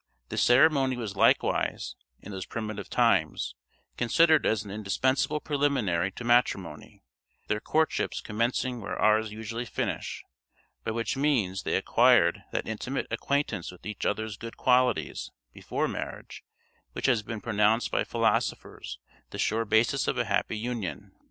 [0.29, 3.53] This ceremony was likewise, in those primitive times,
[3.97, 7.03] considered as an indispensable preliminary to matrimony,
[7.49, 10.23] their courtships commencing where ours usually finish;
[10.83, 16.43] by which means they acquired that intimate acquaintance with each other's good qualities before marriage,
[16.93, 18.97] which has been pronounced by philosophers
[19.29, 21.11] the sure basis of a happy union.